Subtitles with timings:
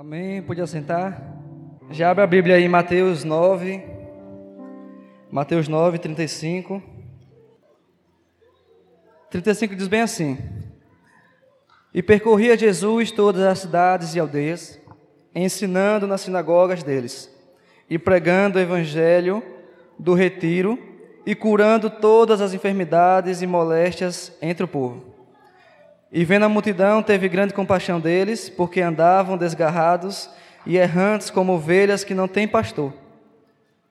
[0.00, 0.40] Amém.
[0.40, 1.36] Podia sentar?
[1.90, 3.84] Já abre a Bíblia aí Mateus 9.
[5.30, 6.82] Mateus 9, 35.
[9.28, 10.38] 35 diz bem assim:
[11.92, 14.80] E percorria Jesus todas as cidades e aldeias,
[15.34, 17.30] ensinando nas sinagogas deles,
[17.86, 19.42] e pregando o evangelho
[19.98, 20.78] do retiro,
[21.26, 25.09] e curando todas as enfermidades e moléstias entre o povo.
[26.12, 30.28] E vendo a multidão, teve grande compaixão deles, porque andavam desgarrados
[30.66, 32.92] e errantes como ovelhas que não têm pastor.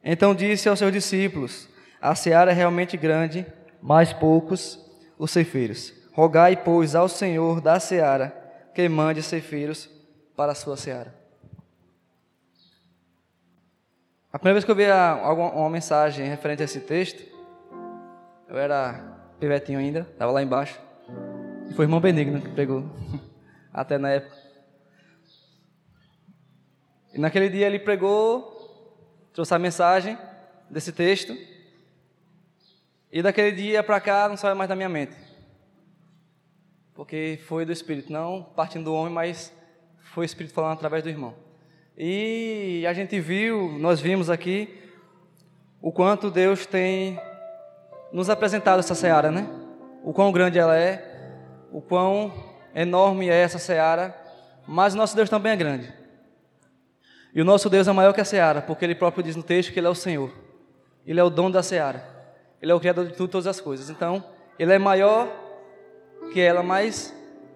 [0.04, 1.70] Então disse aos seus discípulos:
[2.02, 3.46] A seara é realmente grande,
[3.82, 4.86] mas poucos
[5.18, 5.94] os ceifeiros.
[6.12, 8.36] Rogai, pois, ao Senhor da seara
[8.74, 9.90] que mande ceifeiros
[10.36, 11.14] para a sua seara.
[14.32, 17.24] A primeira vez que eu vi uma mensagem referente a esse texto,
[18.48, 20.89] eu era pivetinho ainda, estava lá embaixo.
[21.76, 22.84] Foi o irmão Benigno que pregou,
[23.74, 24.36] até na época.
[27.14, 30.18] E naquele dia ele pregou, trouxe a mensagem
[30.70, 31.36] desse texto.
[33.12, 35.16] E daquele dia para cá não saiu mais da minha mente.
[36.94, 39.54] Porque foi do Espírito, não partindo do homem, mas
[40.14, 41.34] foi o Espírito falando através do irmão.
[41.98, 44.78] E a gente viu, nós vimos aqui,
[45.82, 47.20] o quanto Deus tem
[48.12, 49.48] nos apresentado essa seara, né?
[50.04, 51.09] O quão grande ela é,
[51.72, 52.32] o quão
[52.74, 54.16] enorme é essa seara,
[54.68, 55.94] mas o nosso Deus também é grande.
[57.34, 59.72] E o nosso Deus é maior que a seara, porque ele próprio diz no texto
[59.72, 60.32] que ele é o Senhor.
[61.06, 62.04] Ele é o dono da seara.
[62.62, 63.90] Ele é o criador de tudo, todas as coisas.
[63.90, 64.24] Então,
[64.58, 65.28] ele é maior
[66.34, 67.16] que ela, mas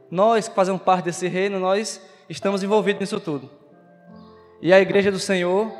[0.09, 3.49] nós que fazemos parte desse reino, nós estamos envolvidos nisso tudo.
[4.61, 5.71] E a igreja do Senhor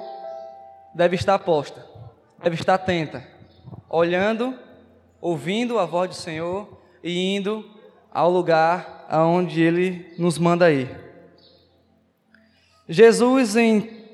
[0.94, 1.86] deve estar posta,
[2.44, 3.26] deve estar atenta,
[3.90, 4.58] olhando,
[5.22, 7.64] ouvindo a voz do Senhor e indo
[8.14, 10.88] ao lugar aonde ele nos manda ir.
[12.88, 14.06] Jesus, em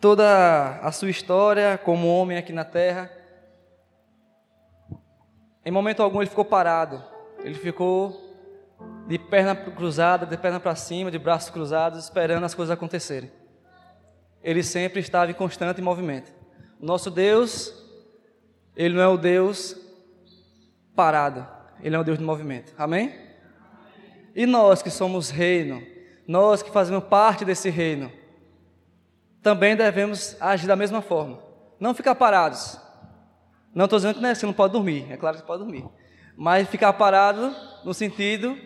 [0.00, 3.10] toda a sua história como homem aqui na terra,
[5.64, 7.02] em momento algum ele ficou parado,
[7.44, 8.24] ele ficou
[9.06, 13.30] de perna cruzada, de perna para cima, de braços cruzados, esperando as coisas acontecerem.
[14.42, 16.32] Ele sempre estava em constante movimento.
[16.80, 17.72] O nosso Deus,
[18.76, 19.76] ele não é o Deus
[20.94, 21.46] parado,
[21.80, 22.72] ele é o Deus de movimento.
[22.76, 23.25] Amém?
[24.36, 25.82] E nós que somos reino,
[26.28, 28.12] nós que fazemos parte desse reino,
[29.42, 31.42] também devemos agir da mesma forma.
[31.80, 32.78] Não ficar parados.
[33.74, 35.86] Não estou dizendo que né, você não pode dormir, é claro que você pode dormir.
[36.36, 38.58] Mas ficar parado no sentido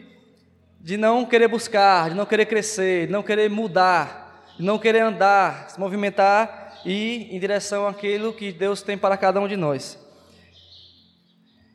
[0.81, 5.00] de não querer buscar, de não querer crescer, de não querer mudar, de não querer
[5.00, 9.56] andar, se movimentar e ir em direção àquilo que Deus tem para cada um de
[9.56, 9.97] nós.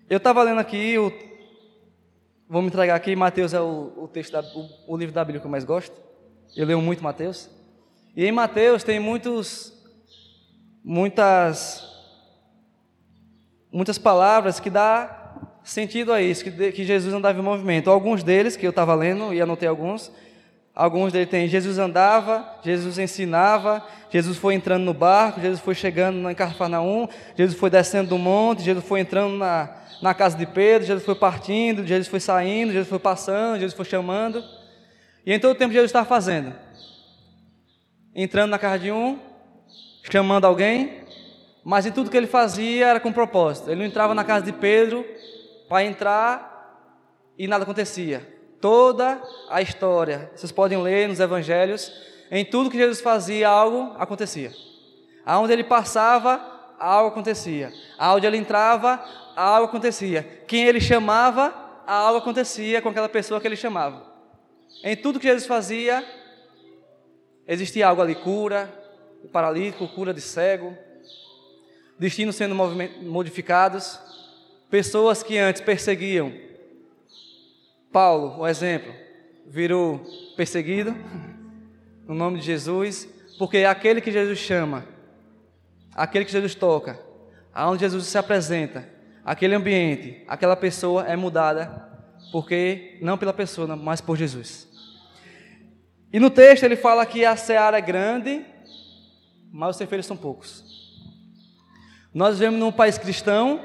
[0.10, 1.10] Eu estava lendo aqui o
[2.48, 3.16] Vou me entregar aqui.
[3.16, 5.96] Mateus é o, o texto, da, o, o, livro da Bíblia que eu mais gosto.
[6.56, 7.50] Eu leio muito Mateus.
[8.16, 9.74] E em Mateus tem muitos,
[10.84, 11.84] muitas,
[13.72, 15.34] muitas palavras que dá
[15.64, 17.90] sentido a isso, que, que Jesus andava em movimento.
[17.90, 20.12] Alguns deles que eu estava lendo e anotei alguns.
[20.74, 26.30] Alguns deles tem Jesus andava, Jesus ensinava, Jesus foi entrando no barco, Jesus foi chegando
[26.30, 30.88] em Cafarnaum, Jesus foi descendo do monte, Jesus foi entrando na, na casa de Pedro,
[30.88, 34.44] Jesus foi partindo, Jesus foi saindo, Jesus foi passando, Jesus foi chamando.
[35.26, 36.54] E em todo o tempo Jesus estava fazendo.
[38.14, 39.20] Entrando na casa de um,
[40.04, 41.04] chamando alguém,
[41.64, 43.70] mas em tudo que ele fazia era com propósito.
[43.70, 45.06] Ele não entrava na casa de Pedro
[45.68, 46.56] para entrar
[47.38, 48.36] e nada acontecia.
[48.62, 51.92] Toda a história, vocês podem ler nos evangelhos,
[52.32, 54.52] em tudo que Jesus fazia, algo acontecia.
[55.26, 56.40] Aonde ele passava,
[56.80, 57.72] algo acontecia.
[57.98, 59.04] Aonde ele entrava,
[59.36, 60.24] algo acontecia.
[60.48, 61.54] Quem ele chamava,
[61.86, 64.06] algo acontecia com aquela pessoa que ele chamava.
[64.84, 66.06] Em tudo que Jesus fazia,
[67.48, 68.72] existia algo ali: cura,
[69.32, 70.76] paralítico, cura de cego,
[71.98, 74.00] destinos sendo modificados,
[74.70, 76.34] pessoas que antes perseguiam.
[77.92, 78.94] Paulo, o exemplo,
[79.46, 80.00] virou
[80.36, 80.96] perseguido
[82.08, 83.08] no nome de Jesus,
[83.38, 84.86] porque é aquele que Jesus chama,
[85.94, 87.00] aquele que Jesus toca,
[87.54, 88.95] aonde Jesus se apresenta,
[89.26, 91.84] aquele ambiente, aquela pessoa é mudada,
[92.32, 94.70] porque não pela pessoa, mas por Jesus.
[96.14, 98.46] E no texto ele fala que a seara é grande,
[99.52, 100.64] mas os ceifeiros são poucos.
[102.14, 103.60] Nós vivemos num país cristão,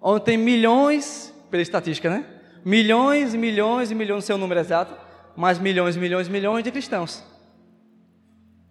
[0.00, 2.24] onde tem milhões, pela estatística, né?
[2.64, 4.94] Milhões e milhões e milhões, não sei o número exato,
[5.36, 7.24] mas milhões e milhões e milhões de cristãos.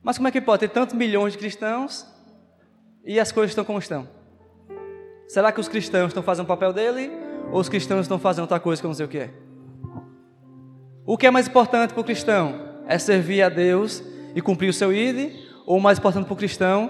[0.01, 2.07] Mas como é que pode ter tantos milhões de cristãos
[3.03, 4.16] e as coisas estão como estão?
[5.27, 7.11] Será que os cristãos estão fazendo o papel dele?
[7.51, 9.29] Ou os cristãos estão fazendo outra coisa que eu não sei o que é?
[11.05, 12.67] O que é mais importante para o cristão?
[12.87, 14.01] é servir a Deus
[14.33, 15.33] e cumprir o seu ID,
[15.65, 16.89] ou o mais importante para o cristão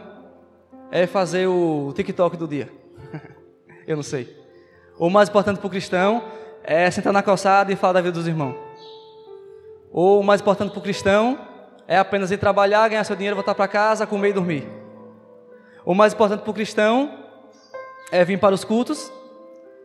[0.91, 2.71] é fazer o TikTok do dia.
[3.87, 4.37] Eu não sei.
[4.97, 6.23] O mais importante para o cristão
[6.63, 8.55] é sentar na calçada e falar da vida dos irmãos.
[9.91, 11.39] Ou o mais importante para o cristão
[11.87, 14.67] é apenas ir trabalhar, ganhar seu dinheiro, voltar para casa, comer e dormir.
[15.85, 17.11] O mais importante para o cristão
[18.11, 19.11] é vir para os cultos,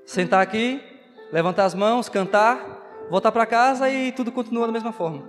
[0.04, 0.80] sentar aqui,
[1.32, 5.22] levantar as mãos, cantar, voltar para casa e tudo continua da mesma forma.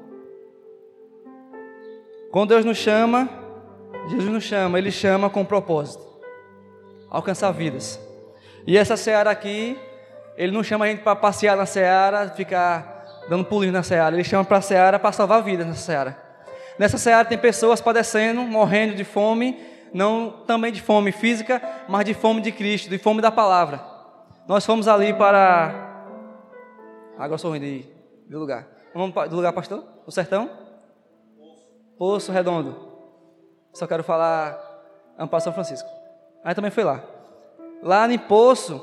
[2.32, 3.30] Quando Deus nos chama,
[4.10, 6.14] Jesus nos chama, Ele chama com propósito
[7.10, 8.00] alcançar vidas.
[8.66, 9.78] E essa seara aqui,
[10.36, 14.16] Ele não chama a gente para passear na seara, ficar dando pulinho na seara.
[14.16, 16.18] Ele chama para a seara para salvar vidas nessa seara.
[16.80, 19.60] Nessa seara tem pessoas padecendo, morrendo de fome,
[19.94, 23.82] não também de fome física, mas de fome de Cristo, de fome da palavra.
[24.48, 25.92] Nós fomos ali para.
[27.18, 27.86] Agora sou ruim de,
[28.28, 28.68] de lugar.
[28.94, 29.84] Vamos do lugar, pastor?
[30.06, 30.50] O sertão?
[31.98, 32.92] Poço Redondo.
[33.74, 34.60] Só quero falar
[35.18, 35.90] Amparo São Francisco.
[36.44, 37.02] Aí também foi lá.
[37.82, 38.82] Lá em Poço,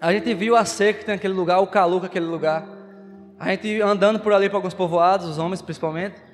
[0.00, 2.66] a gente viu a seca que tem naquele lugar, o calor que aquele lugar.
[3.38, 6.29] A gente andando por ali para alguns povoados, os homens principalmente.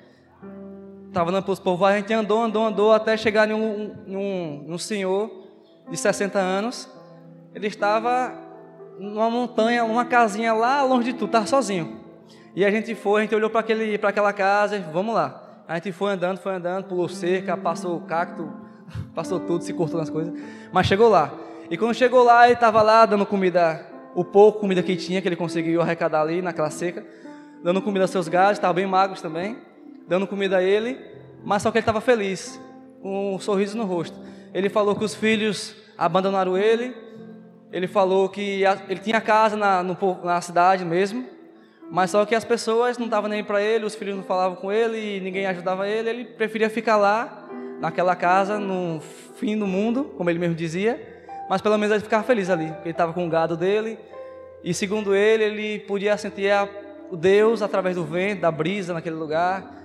[1.17, 4.65] Estava andando para os povoados, a gente andou, andou, andou até chegar em um, um,
[4.73, 5.31] um senhor
[5.89, 6.87] de 60 anos.
[7.55, 8.35] Ele estava
[8.99, 12.01] numa montanha, numa casinha lá longe de tudo, estava sozinho.
[12.55, 13.61] E a gente foi, a gente olhou para
[14.09, 15.63] aquela casa, vamos lá.
[15.67, 18.47] A gente foi andando, foi andando, pulou cerca, passou cacto,
[19.15, 20.31] passou tudo, se cortou nas coisas,
[20.71, 21.33] mas chegou lá.
[21.67, 25.27] E quando chegou lá, ele estava lá dando comida, o pouco comida que tinha, que
[25.27, 27.03] ele conseguiu arrecadar ali naquela seca,
[27.63, 29.57] dando comida aos seus gados, estavam bem magros também,
[30.07, 30.97] dando comida a ele,
[31.43, 32.59] mas só que ele estava feliz,
[33.01, 34.17] com um sorriso no rosto.
[34.53, 36.95] Ele falou que os filhos abandonaram ele,
[37.71, 41.25] ele falou que ele tinha casa na, no, na cidade mesmo,
[41.91, 44.71] mas só que as pessoas não estavam nem para ele, os filhos não falavam com
[44.71, 46.09] ele e ninguém ajudava ele.
[46.09, 47.47] Ele preferia ficar lá,
[47.79, 48.99] naquela casa, no
[49.35, 51.15] fim do mundo, como ele mesmo dizia.
[51.49, 53.97] Mas pelo menos ele ficava feliz ali, porque ele estava com o gado dele.
[54.63, 56.51] E segundo ele, ele podia sentir
[57.09, 59.76] o Deus através do vento, da brisa naquele lugar.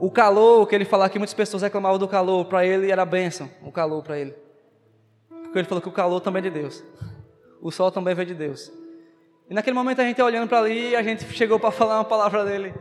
[0.00, 3.50] O calor, que ele falava que muitas pessoas reclamavam do calor, para ele era bênção,
[3.62, 4.34] o calor para ele.
[5.28, 6.82] Porque ele falou que o calor também é de Deus.
[7.60, 8.72] O sol também veio de Deus.
[9.48, 12.46] E naquele momento a gente olhando para ali, a gente chegou para falar uma palavra
[12.46, 12.72] dele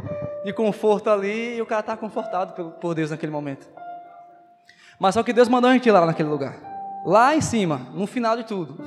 [0.46, 3.68] de conforto ali, e o cara está confortado por Deus naquele momento.
[4.98, 6.58] Mas só que Deus mandou a gente ir lá naquele lugar.
[7.06, 8.78] Lá em cima, no final de tudo.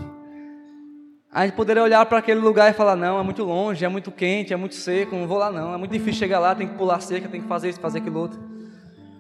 [1.33, 4.13] A gente poderia olhar para aquele lugar e falar: não, é muito longe, é muito
[4.13, 5.73] quente, é muito seco, não vou lá não.
[5.73, 8.21] É muito difícil chegar lá, tem que pular cerca, tem que fazer isso, fazer aquilo
[8.21, 8.39] outro.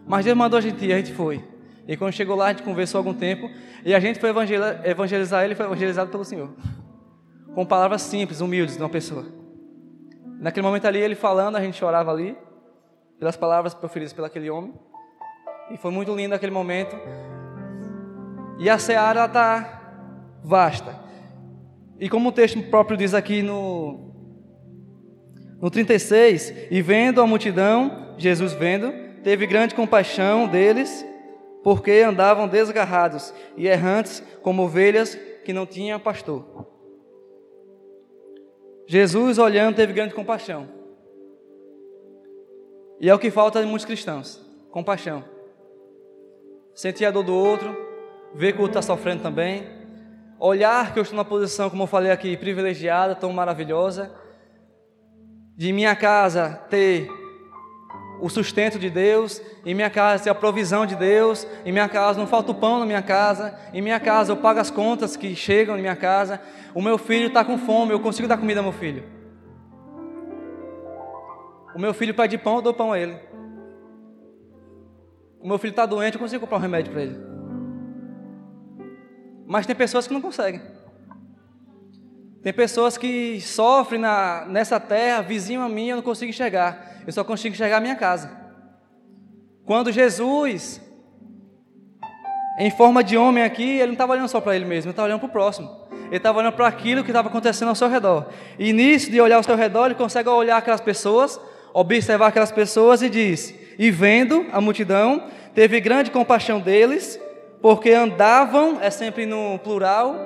[0.06, 1.42] Mas Deus mandou a gente ir, a gente foi.
[1.88, 3.50] E quando chegou lá, a gente conversou algum tempo.
[3.84, 6.50] E a gente foi evangelizar ele foi evangelizado pelo Senhor
[7.54, 9.24] com palavras simples, humildes de uma pessoa.
[10.38, 12.36] Naquele momento ali, ele falando, a gente chorava ali,
[13.18, 14.72] pelas palavras proferidas pelo aquele homem.
[15.70, 16.96] E foi muito lindo aquele momento.
[18.58, 19.80] E a seara está
[20.42, 20.98] vasta.
[22.02, 24.10] E como o texto próprio diz aqui no,
[25.60, 31.06] no 36, e vendo a multidão, Jesus vendo, teve grande compaixão deles,
[31.62, 35.14] porque andavam desgarrados e errantes como ovelhas
[35.44, 36.66] que não tinham pastor.
[38.88, 40.68] Jesus, olhando, teve grande compaixão.
[43.00, 45.22] E é o que falta em muitos cristãos: compaixão.
[46.74, 47.76] Sentir a dor do outro,
[48.34, 49.81] ver que o outro está sofrendo também.
[50.44, 54.12] Olhar que eu estou na posição, como eu falei aqui, privilegiada, tão maravilhosa.
[55.56, 57.08] De minha casa ter
[58.20, 62.18] o sustento de Deus, em minha casa ter a provisão de Deus, em minha casa
[62.18, 65.32] não falta o pão na minha casa, em minha casa eu pago as contas que
[65.36, 66.40] chegam na minha casa,
[66.74, 69.04] o meu filho está com fome, eu consigo dar comida ao meu filho.
[71.72, 73.16] O meu filho pede pão, eu dou pão a ele.
[75.40, 77.31] O meu filho está doente, eu consigo comprar um remédio para ele.
[79.52, 80.62] Mas tem pessoas que não conseguem.
[82.42, 87.12] Tem pessoas que sofrem na, nessa terra, vizinho a mim, eu não consigo enxergar eu
[87.12, 88.30] só consigo enxergar a minha casa.
[89.64, 90.80] Quando Jesus,
[92.58, 95.08] em forma de homem aqui, ele não estava olhando só para ele mesmo, ele estava
[95.08, 95.82] olhando para o próximo.
[96.06, 98.28] Ele estava olhando para aquilo que estava acontecendo ao seu redor.
[98.58, 101.40] E nisso de olhar ao seu redor, ele consegue olhar aquelas pessoas,
[101.72, 107.18] observar aquelas pessoas e diz: E vendo a multidão, teve grande compaixão deles,
[107.62, 110.16] porque andavam, é sempre no plural,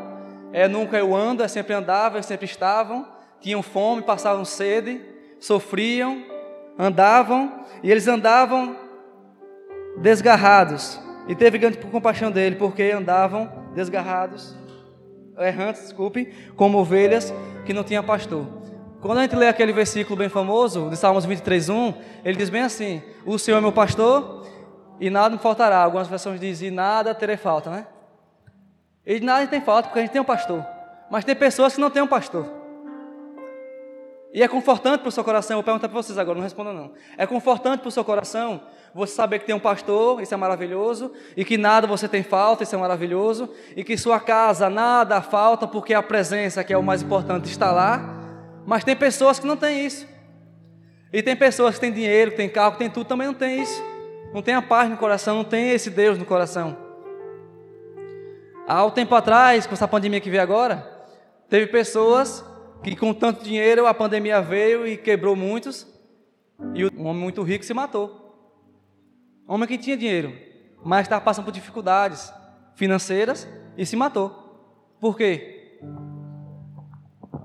[0.55, 3.07] é nunca eu ando, é sempre andavam, é sempre estavam,
[3.41, 5.03] tinham fome, passavam sede,
[5.39, 6.25] sofriam,
[6.79, 8.75] andavam, e eles andavam
[9.99, 10.99] desgarrados.
[11.29, 14.57] E teve grande compaixão dele, porque andavam desgarrados,
[15.39, 17.35] errantes, desculpe, como ovelhas
[17.67, 18.47] que não tinham pastor.
[19.03, 22.63] Quando a gente lê aquele versículo bem famoso, de Salmos 23, 1, ele diz bem
[22.63, 24.47] assim: O Senhor é meu pastor
[25.01, 25.79] e nada me faltará.
[25.79, 27.87] Algumas versões dizem: nada terei falta, né?
[29.07, 30.65] E nada tem falta porque a gente tem um pastor.
[31.11, 32.47] Mas tem pessoas que não têm um pastor.
[34.37, 36.75] E é confortante para o seu coração, eu vou perguntar para vocês agora, não respondam
[36.75, 36.93] não.
[37.17, 38.61] É confortante para o seu coração
[38.93, 42.63] você saber que tem um pastor, isso é maravilhoso, e que nada você tem falta,
[42.63, 46.83] isso é maravilhoso, e que sua casa nada falta porque a presença, que é o
[46.83, 48.15] mais importante, está lá.
[48.67, 50.07] Mas tem pessoas que não têm isso.
[51.13, 53.63] E tem pessoas que têm dinheiro, que têm carro, que têm tudo, também não tem
[53.63, 53.96] isso.
[54.33, 56.77] Não tem a paz no coração, não tem esse Deus no coração.
[58.67, 60.87] Há um tempo atrás, com essa pandemia que veio agora,
[61.49, 62.45] teve pessoas
[62.83, 65.87] que com tanto dinheiro a pandemia veio e quebrou muitos,
[66.75, 68.25] e um homem muito rico se matou.
[69.49, 70.33] Um homem que tinha dinheiro,
[70.85, 72.33] mas estava passando por dificuldades
[72.75, 74.31] financeiras e se matou.
[75.01, 75.79] Por quê?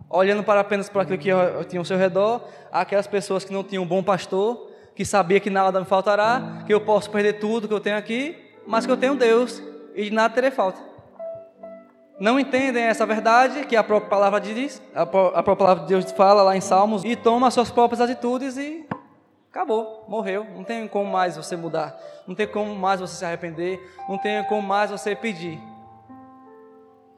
[0.10, 1.30] Olhando para apenas para aquilo que
[1.70, 5.50] tinha ao seu redor, aquelas pessoas que não tinham um bom pastor, que sabia que
[5.50, 8.36] nada me faltará, que eu posso perder tudo que eu tenho aqui,
[8.68, 9.62] mas que eu tenho Deus
[9.96, 10.92] e de nada terei falta
[12.22, 16.44] não entendem essa verdade que a própria palavra diz, a própria palavra de Deus fala
[16.44, 18.86] lá em Salmos, e toma as suas próprias atitudes e
[19.50, 20.46] acabou, morreu.
[20.56, 24.44] Não tem como mais você mudar, não tem como mais você se arrepender, não tem
[24.44, 25.60] como mais você pedir.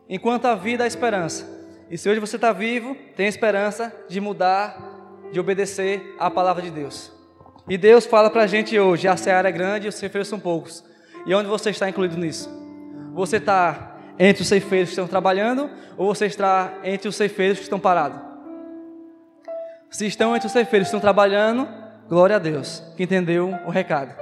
[0.07, 1.45] Enquanto a vida, há esperança.
[1.89, 4.77] E se hoje você está vivo, tem esperança de mudar,
[5.33, 7.11] de obedecer à palavra de Deus.
[7.67, 10.39] E Deus fala para a gente hoje: a seara é grande e os ceifeiros são
[10.39, 10.83] poucos.
[11.25, 12.49] E onde você está incluído nisso?
[13.13, 17.63] Você está entre os ceifeiros que estão trabalhando ou você está entre os ceifeiros que
[17.63, 18.19] estão parados?
[19.89, 21.67] Se estão entre os ceifeiros que estão trabalhando,
[22.09, 24.13] glória a Deus, que entendeu o recado,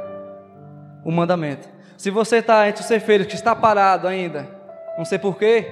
[1.03, 1.67] o mandamento.
[1.97, 4.47] Se você está entre os ceifeiros que está parado ainda,
[4.97, 5.65] não sei porquê,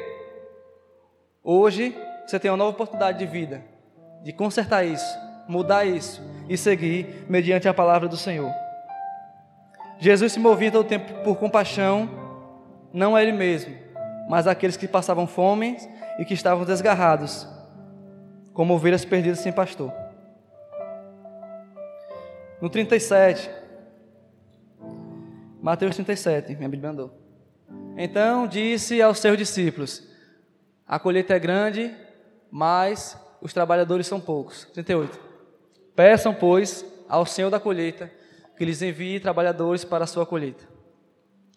[1.43, 1.95] hoje
[2.25, 3.61] você tem uma nova oportunidade de vida,
[4.23, 5.17] de consertar isso,
[5.49, 8.53] mudar isso e seguir mediante a palavra do Senhor.
[9.97, 12.07] Jesus se movia todo o tempo por compaixão,
[12.93, 13.75] não a Ele mesmo,
[14.29, 15.75] mas aqueles que passavam fome
[16.19, 17.47] e que estavam desgarrados,
[18.53, 19.91] como ovelhas perdidas sem pastor.
[22.61, 23.49] No 37,
[25.61, 27.11] Mateus 37, minha Bíblia andou.
[27.97, 30.07] Então disse aos seus discípulos:
[30.87, 31.95] A colheita é grande,
[32.51, 34.65] mas os trabalhadores são poucos.
[34.73, 35.28] 38.
[35.99, 38.09] Peçam, pois, ao Senhor da colheita
[38.57, 40.63] que lhes envie trabalhadores para a sua colheita.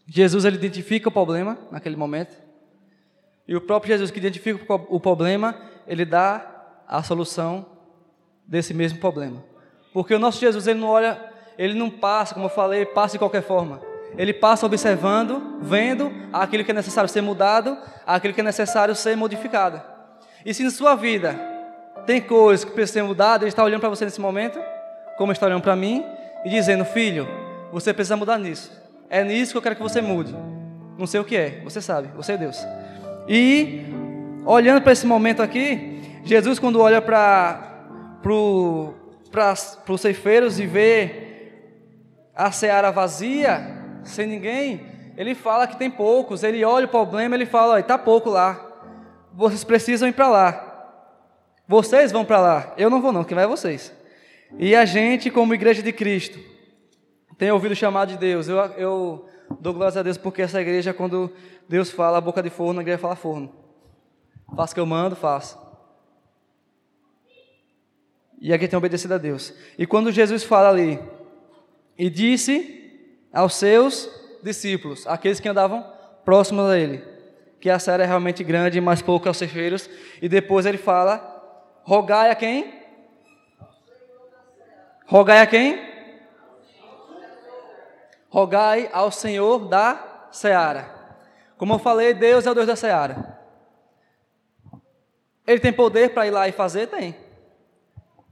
[0.04, 2.34] Jesus ele identifica o problema naquele momento.
[3.46, 5.54] E o próprio Jesus que identifica o problema,
[5.86, 6.44] ele dá
[6.88, 7.64] a solução
[8.44, 9.44] desse mesmo problema.
[9.92, 11.20] Porque o nosso Jesus, ele não olha,
[11.56, 13.80] ele não passa, como eu falei, passa de qualquer forma.
[14.18, 19.16] Ele passa observando, vendo aquilo que é necessário ser mudado, aquilo que é necessário ser
[19.16, 19.80] modificado.
[20.44, 21.51] E se na sua vida
[22.06, 24.58] tem coisas que precisam ser mudadas, ele está olhando para você nesse momento,
[25.16, 26.04] como está olhando para mim,
[26.44, 27.26] e dizendo: Filho,
[27.72, 28.72] você precisa mudar nisso.
[29.08, 30.34] É nisso que eu quero que você mude.
[30.98, 32.58] Não sei o que é, você sabe, você é Deus.
[33.28, 33.84] E
[34.44, 37.88] olhando para esse momento aqui, Jesus quando olha para
[39.88, 41.22] os ceifeiros e vê
[42.34, 43.60] a seara vazia,
[44.02, 46.42] sem ninguém, ele fala que tem poucos.
[46.42, 48.60] Ele olha o problema, ele fala: está pouco lá.
[49.32, 50.71] Vocês precisam ir para lá.
[51.66, 52.74] Vocês vão para lá.
[52.76, 53.92] Eu não vou não, quem vai é vocês.
[54.58, 56.38] E a gente, como igreja de Cristo,
[57.38, 58.48] tem ouvido o chamado de Deus.
[58.48, 59.28] Eu, eu
[59.60, 61.32] dou glórias a Deus porque essa igreja, quando
[61.68, 63.52] Deus fala boca de forno, a igreja fala forno.
[64.54, 65.58] Faço o que eu mando, faço.
[68.40, 69.54] E aqui tem obedecido a Deus.
[69.78, 70.98] E quando Jesus fala ali,
[71.96, 72.90] e disse
[73.32, 74.10] aos seus
[74.42, 75.86] discípulos, aqueles que andavam
[76.24, 77.02] próximos a ele,
[77.60, 79.88] que a série é realmente grande, mas pouco aos ceifeiros,
[80.20, 81.31] e depois ele fala:
[81.82, 82.82] rogai a quem?
[85.06, 85.92] Rogai a quem?
[88.32, 90.90] rogai ao Senhor da seara.
[91.58, 93.38] Como eu falei, Deus é o Deus da seara.
[95.46, 96.86] Ele tem poder para ir lá e fazer?
[96.86, 97.14] Tem.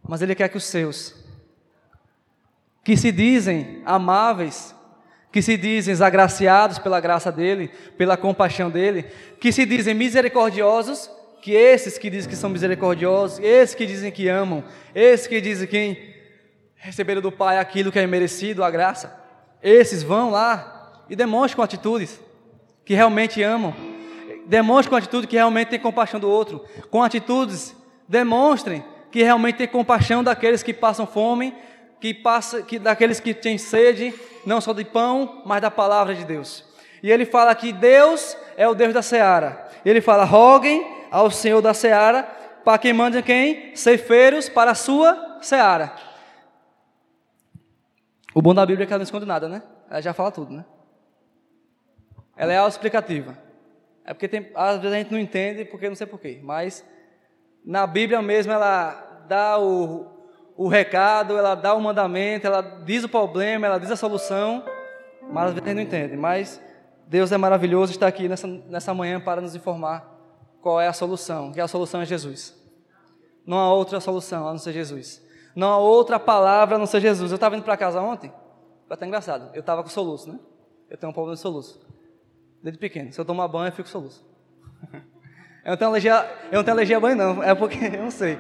[0.03, 1.15] Mas Ele quer que os seus,
[2.83, 4.75] que se dizem amáveis,
[5.31, 9.03] que se dizem agraciados pela graça dEle, pela compaixão dEle,
[9.39, 11.11] que se dizem misericordiosos,
[11.41, 14.63] que esses que dizem que são misericordiosos, esses que dizem que amam,
[14.95, 16.15] esses que dizem que
[16.77, 19.19] receberam do Pai aquilo que é merecido, a graça,
[19.63, 22.21] esses vão lá e demonstrem com atitudes
[22.85, 23.75] que realmente amam.
[24.47, 26.65] Demonstrem com atitude que realmente têm compaixão do outro.
[26.91, 27.77] Com atitudes,
[28.09, 31.55] demonstrem que realmente têm compaixão daqueles que passam fome,
[32.01, 34.15] que passa, que, daqueles que têm sede,
[34.47, 36.65] não só de pão, mas da palavra de Deus.
[37.03, 39.69] E ele fala que Deus é o Deus da seara.
[39.85, 42.23] Ele fala: roguem ao Senhor da seara
[42.65, 43.75] para quem manda quem?
[43.75, 45.93] Ceifeiros para a sua seara.
[48.35, 49.63] O bom da Bíblia é que ela não esconde nada, né?
[49.91, 50.65] Ela já fala tudo, né?
[52.37, 53.37] Ela é autoexplicativa.
[54.05, 56.41] É porque tem, às vezes a gente não entende, porque não sei porquê.
[56.43, 56.85] Mas
[57.65, 60.07] na Bíblia mesmo ela dá o,
[60.57, 64.65] o recado, ela dá o mandamento, ela diz o problema, ela diz a solução,
[65.31, 66.17] mas às vezes a gente não entende.
[66.17, 66.63] Mas
[67.07, 70.10] Deus é maravilhoso estar aqui nessa, nessa manhã para nos informar
[70.61, 72.57] qual é a solução, que a solução é Jesus.
[73.47, 75.23] Não há outra solução a não ser Jesus.
[75.55, 77.31] Não há outra palavra a não ser Jesus.
[77.31, 78.33] Eu estava indo para casa ontem,
[78.87, 79.51] foi até engraçado.
[79.55, 80.39] Eu estava com soluço, né?
[80.89, 81.81] Eu tenho um problema de soluço.
[82.63, 83.13] Desde pequeno.
[83.13, 84.25] Se eu tomar banho, eu fico soluço.
[85.63, 87.43] Eu não tenho alergia, eu não tenho alergia a banho, não.
[87.43, 88.39] É porque, eu não sei.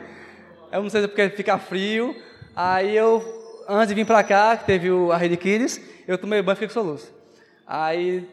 [0.72, 2.16] Eu não sei se é porque fica frio.
[2.56, 3.22] Aí eu,
[3.68, 6.68] antes de vir para cá, que teve a Rede Kids, eu tomei banho e fiquei
[6.68, 7.12] com soluço.
[7.66, 8.26] Aí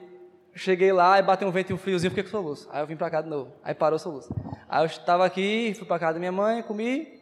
[0.58, 2.68] cheguei lá e bateu um vento e um friozinho, fiquei com soluço.
[2.72, 3.54] Aí eu vim para cá de novo.
[3.64, 4.34] Aí parou o soluço.
[4.68, 7.20] Aí eu estava aqui, fui para casa da minha mãe, comi.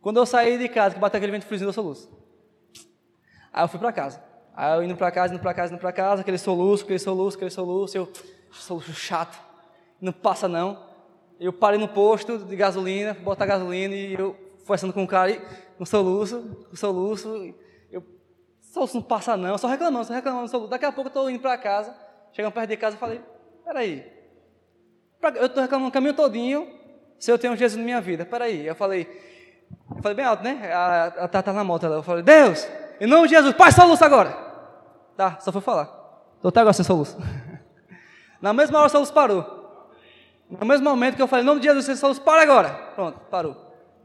[0.00, 2.10] Quando eu saí de casa, que bateu aquele vento friozinho, deu soluço.
[3.52, 4.22] Aí eu fui para casa.
[4.54, 7.36] Aí eu indo para casa, indo para casa, indo para casa, aquele soluço, aquele soluço,
[7.36, 8.12] aquele soluço, eu,
[8.50, 9.38] soluço chato,
[10.00, 10.84] não passa não.
[11.38, 15.40] Eu parei no posto de gasolina, botar gasolina e eu conversando com o cara, e,
[15.78, 17.54] com soluço, com soluço,
[18.72, 20.70] soluço não passa não, só reclamando, só reclamando, soluço.
[20.70, 21.94] Daqui a pouco eu estou indo para casa,
[22.32, 23.20] chegando perto de casa, eu falei,
[23.64, 24.12] peraí,
[25.36, 26.68] eu estou reclamando o caminho todinho,
[27.18, 28.66] se eu tenho Jesus na minha vida, peraí.
[28.66, 29.08] Eu falei,
[29.94, 30.72] eu falei bem alto, né?
[30.72, 32.66] A, a, tá na moto, eu falei, Deus,
[33.00, 34.30] em nome de Jesus, paz soluço agora.
[35.16, 35.84] Tá, só foi falar.
[36.36, 37.18] Estou até agora sem soluço.
[38.40, 39.90] Na mesma hora o soluço parou.
[40.48, 42.70] No mesmo momento que eu falei, em nome de Jesus, sem soluço, para agora.
[42.94, 43.56] Pronto, parou.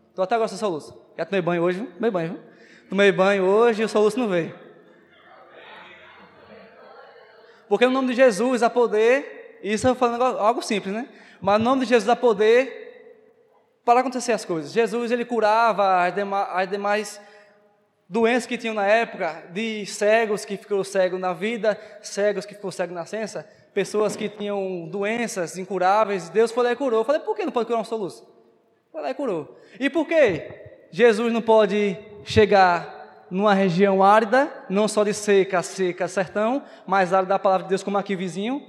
[0.10, 1.00] Estou até agora sem soluço.
[1.16, 1.84] Já tomei banho hoje?
[1.84, 2.53] Tomei banho, viu?
[2.94, 4.54] Tomei banho hoje e o soluço não veio.
[7.68, 11.10] Porque no nome de Jesus há poder, isso eu falando algo simples, né?
[11.42, 13.42] Mas no nome de Jesus há poder
[13.84, 14.72] para acontecer as coisas.
[14.72, 17.22] Jesus, ele curava as demais, as demais
[18.08, 22.72] doenças que tinham na época, de cegos que ficou cego na vida, cegos que ficou
[22.72, 27.00] cego na ciência, pessoas que tinham doenças incuráveis, Deus foi lá e curou.
[27.00, 28.24] Eu falei, por que não pode curar um soluço?
[28.92, 29.60] Foi lá e curou.
[29.80, 30.48] E por que
[30.92, 37.30] Jesus não pode chegar numa região árida, não só de seca, seca, sertão, mas árida
[37.30, 38.62] da palavra de Deus, como aqui vizinho,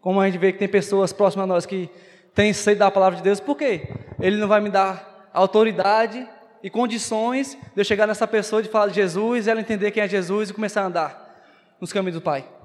[0.00, 1.88] como a gente vê que tem pessoas próximas a nós que
[2.34, 3.88] têm sede da palavra de Deus, por quê?
[4.20, 6.26] Ele não vai me dar autoridade
[6.62, 10.08] e condições de eu chegar nessa pessoa, de falar de Jesus, ela entender quem é
[10.08, 11.44] Jesus e começar a andar
[11.80, 12.57] nos caminhos do Pai.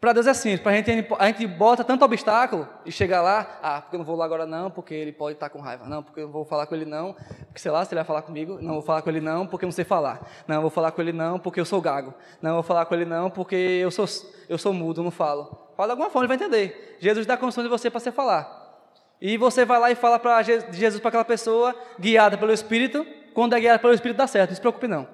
[0.00, 3.58] Para Deus é simples, para a gente, a gente bota tanto obstáculo e chegar lá,
[3.60, 6.04] ah, porque eu não vou lá agora não, porque ele pode estar com raiva, não,
[6.04, 7.14] porque eu não vou falar com ele não,
[7.46, 9.64] porque sei lá, se ele vai falar comigo, não vou falar com ele não, porque
[9.64, 12.54] eu não sei falar, não, vou falar com ele não, porque eu sou gago, não,
[12.54, 14.06] vou falar com ele não, porque eu sou,
[14.48, 15.72] eu sou mudo, não falo.
[15.76, 16.96] Fala de alguma forma, ele vai entender.
[17.00, 18.86] Jesus dá condições de você para você falar.
[19.20, 23.56] E você vai lá e fala para Jesus para aquela pessoa, guiada pelo Espírito, quando
[23.56, 25.08] é guiada pelo Espírito dá certo, não se preocupe não.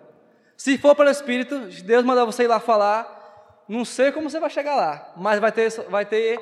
[0.58, 3.23] Se for pelo Espírito, Deus mandar você ir lá falar,
[3.68, 6.38] não sei como você vai chegar lá, mas vai ter, vai ter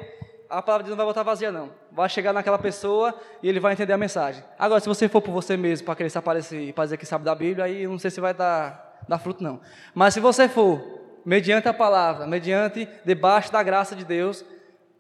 [0.53, 1.71] a palavra de Deus não vai voltar vazia não.
[1.91, 4.45] Vai chegar naquela pessoa e ele vai entender a mensagem.
[4.59, 7.25] Agora, se você for por você mesmo, para querer se aparecer e dizer que sabe
[7.25, 9.61] da Bíblia, aí não sei se vai dar, dar fruto não.
[9.95, 10.83] Mas se você for,
[11.25, 14.45] mediante a palavra, mediante, debaixo da graça de Deus,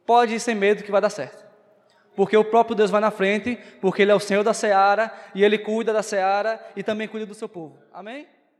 [0.06, 1.42] pode ir sem medo que vai dar certo
[2.14, 5.42] porque o próprio Deus vai na frente, porque Ele é o Senhor da seara e
[5.42, 7.78] Ele cuida da seara e também cuida do seu povo.
[7.92, 8.26] Amém?